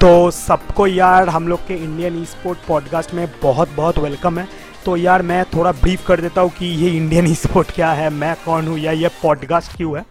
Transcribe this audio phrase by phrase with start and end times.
[0.00, 4.46] तो सबको यार, हम लोग के इंडियन ई स्पोर्ट पॉडकास्ट में बहुत बहुत वेलकम है।
[4.84, 8.10] तो यार, मैं थोड़ा ब्रीफ कर देता हूँ कि ये इंडियन ई स्पोर्ट क्या है,
[8.10, 10.04] मैं कौन हूँ, या ये पॉडकास्ट क्यों है?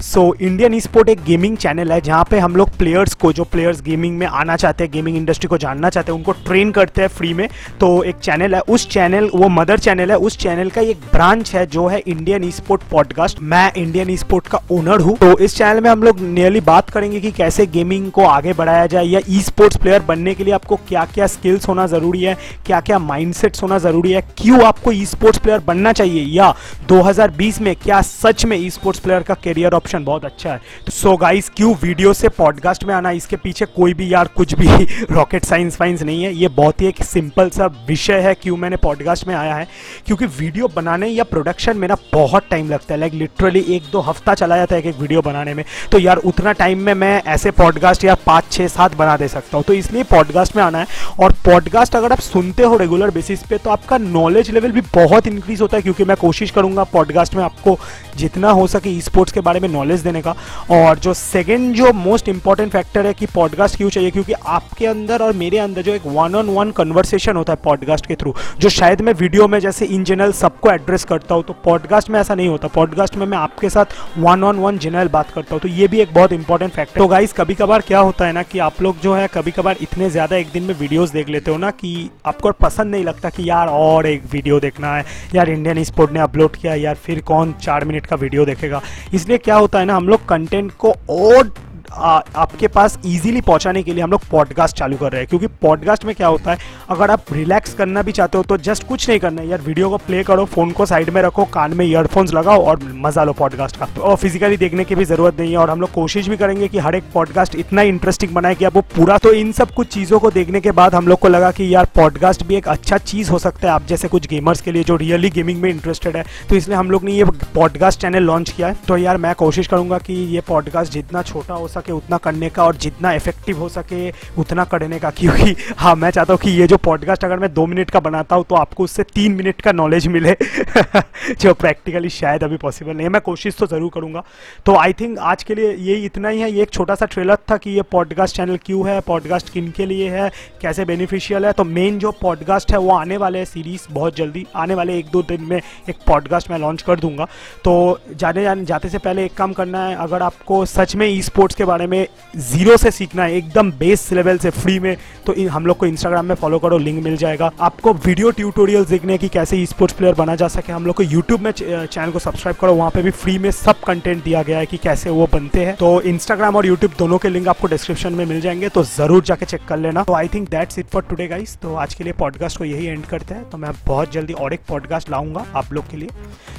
[0.00, 3.80] सो इंडियन स्पोर्ट एक गेमिंग चैनल है, जहाँ पे हम लोग प्लेयर्स को, जो प्लेयर्स
[3.82, 7.08] गेमिंग में आना चाहते हैं गेमिंग इंडस्ट्री को जानना चाहते हैं, उनको ट्रेन करते हैं
[7.08, 7.48] फ्री में।
[7.80, 11.54] तो एक चैनल है, उस चैनल वो मदर चैनल है, उस चैनल का एक ब्रांच
[11.54, 15.80] है, जो है इंडियन स्पोर्ट पॉडकास्ट मैं इंडियन स्पोर्ट का ओनर हूँ। तो इस चैनल
[15.80, 19.40] में हम लोग नियरली बात करेंगे कि कैसे गेमिंग को आगे बढ़ाया जाए, या ई
[19.42, 22.36] स्पोर्ट्स प्लेयर बनने के लिए आपको क्या क्या स्किल्स होना ज़रूरी है
[22.66, 26.54] क्या क्या माइंडसेट्स होना ज़रूरी है, क्यों आपको ई स्पोर्ट्स प्लेयर बनना चाहिए, या
[26.88, 30.92] 2020 में क्या सच में ई स्पोर्ट्स प्लेयर का करियर ऑप्शन बहुत अच्छा है। तो
[30.92, 33.10] सो गाइस क्यों वीडियो से पॉडकास्ट में आना?
[33.10, 34.68] इसके पीछे कोई भी यार कुछ भी
[35.10, 38.76] रॉकेट साइंस फाइंस नहीं है। ये बहुत ही एक सिंपल सा विषय है क्यों मैंने
[38.76, 39.68] पॉडकास्ट में आया है।
[40.06, 44.00] क्योंकि वीडियो बनाने या प्रोडक्शन में ना बहुत टाइम लगता है। लाइक लिटरली एक दो
[44.00, 47.50] हफ़्ता चला जाता है एक वीडियो बनाने में। तो यार उतना टाइम में मैं ऐसे
[47.50, 50.86] पॉडकास्ट या पाँच छः सात बना दे सकता हूँ। तो इसलिए पॉडकास्ट में आना है।
[51.20, 55.26] और पॉडकास्ट अगर आप सुनते हो रेगुलर बेसिस पे तो आपका नॉलेज लेवल भी बहुत
[55.26, 57.78] इंक्रीज होता है। क्योंकि मैं कोशिश करूँगा पॉडकास्ट में आपको
[58.16, 60.34] जितना हो सके स्पोर्ट्स के बारे में नॉलेज देने का।
[60.70, 64.10] और जो सेकेंड जो मोस्ट इंपॉर्टेंट फैक्टर है कि पॉडकास्ट क्यों चाहिए?
[64.10, 68.06] क्योंकि आपके अंदर और मेरे अंदर जो एक वन ऑन वन कन्वर्सेशन होता है पॉडकास्ट
[68.06, 71.52] के थ्रू जो शायद मैं वीडियो में जैसे इन जनरल सबको एड्रेस करता हूँ तो
[71.64, 75.30] पॉडकास्ट में ऐसा नहीं होता। पॉडकास्ट में मैं आपके साथ वन ऑन वन जनरल बात
[75.30, 78.26] करता हूँ तो ये भी एक बहुत इंपॉर्टेंट फैक्टर तो गाइस कभी कभार क्या होता
[78.26, 81.12] है ना कि आप लोग जो है कभी कभार इतने ज़्यादा एक दिन में वीडियोज़
[81.12, 84.94] देख लेते हो ना कि आपको पसंद नहीं लगता कि यार और एक वीडियो देखना
[84.94, 88.80] है, यार इंडियन स्पोर्ट ने अपलोड किया, यार फिर कौन चार मिनट का वीडियो देखेगा।
[89.14, 91.52] इसलिए क्या होता है ना हम लोग कंटेंट को और
[91.92, 95.46] आ, आपके पास इजीली पहुँचाने के लिए हम लोग पॉडकास्ट चालू कर रहे हैं क्योंकि
[95.46, 99.08] पॉडकास्ट में क्या होता है अगर आप रिलैक्स करना भी चाहते हो तो जस्ट कुछ
[99.08, 101.84] नहीं करना है यार वीडियो को प्ले करो फ़ोन को साइड में रखो कान में
[101.86, 105.58] ईयरफोन्स लगाओ और मज़ा लो पॉडकास्ट का। और फिजिकली देखने की भी ज़रूरत नहीं है
[105.58, 108.74] और हम लोग कोशिश भी करेंगे कि हर एक पॉडकास्ट इतना इंटरेस्टिंग बनाए कि आप
[108.74, 111.50] वो पूरा तो इन सब कुछ चीज़ों को देखने के बाद हम लोग को लगा
[111.50, 114.72] कि यार पॉडकास्ट भी एक अच्छा चीज़ हो सकता है आप जैसे कुछ गेमर्स के
[114.72, 118.22] लिए जो रियली गेमिंग में इंटरेस्टेड है तो इसलिए हम लोग ने ये पॉडकास्ट चैनल
[118.22, 121.79] लॉन्च किया है। तो यार मैं कोशिश करूँगा कि ये पॉडकास्ट जितना छोटा हो सके
[121.88, 126.32] उतना करने का और जितना इफ़ेक्टिव हो सके, उतना करने का। क्योंकि हाँ मैं चाहता
[126.32, 129.02] हूँ कि ये जो पॉडकास्ट अगर मैं दो मिनट का बनाता हूँ तो आपको उससे
[129.02, 130.36] तीन मिनट का नॉलेज मिले,
[131.40, 134.22] जो प्रैक्टिकली शायद अभी पॉसिबल नहीं है। मैं कोशिश तो ज़रूर करूँगा।
[134.66, 137.36] तो आई थिंक आज के लिए ये इतना ही है। ये एक छोटा सा ट्रेलर
[137.50, 140.30] था कि ये पॉडकास्ट चैनल क्यों है पॉडकास्ट किन के लिए है,
[140.62, 144.46] कैसे बेनिफिशियल है। तो मेन जो पॉडकास्ट है, वो आने वाले हैं सीरीज़ बहुत जल्दी।
[144.56, 145.56] आने वाले एक दो दिन में
[145.88, 147.24] एक पॉडकास्ट मैं लॉन्च कर दूँगा।
[147.64, 151.22] तो जाने जाने, जाते से पहले एक काम करना है। अगर आपको सच में ई
[151.22, 152.06] स्पोर्ट्स के बारे में
[152.38, 156.26] ज़ीरो से सीखना है, एकदम बेस लेवल से फ्री में तो हम लोग को इंस्टाग्राम
[156.26, 160.14] में फॉलो करो लिंक मिल जाएगा। आपको वीडियो ट्यूटोरियल देखने की कैसे ई स्पोर्ट्स प्लेयर
[160.14, 163.10] बना जा सके, हम लोग को यूट्यूब में चैनल को सब्सक्राइब करो, वहाँ पे भी
[163.12, 166.66] फ्री में सब कंटेंट दिया गया है कि कैसे वो बनते हैं। तो इंस्टाग्राम और
[166.66, 170.02] यूट्यूब दोनों के लिंक आपको डिस्क्रिप्शन में मिल जाएँगे तो ज़रूर जाके चेक कर लेना।
[170.02, 172.86] तो I think that's it for today guys तो आज के लिए पॉडकास्ट को यही
[172.86, 176.08] एंड करते हैं। तो मैं बहुत जल्दी और एक पॉडकास्ट लाऊँगा आप लोग के लिए।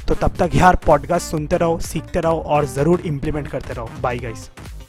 [0.07, 4.17] तो तब तक यार पॉडकास्ट सुनते रहो, सीखते रहो और ज़रूर इंप्लीमेंट करते रहो। Bye
[4.17, 4.49] guys